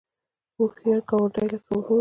[0.57, 1.89] هوښیار ګاونډی لکه ورور